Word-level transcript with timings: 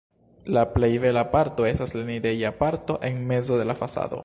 La 0.55 0.61
plej 0.77 0.89
bela 1.03 1.23
parto 1.35 1.67
estas 1.73 1.95
la 1.99 2.03
enireja 2.07 2.53
parto 2.65 2.99
en 3.11 3.23
mezo 3.35 3.63
de 3.63 3.71
la 3.73 3.79
fasado. 3.85 4.19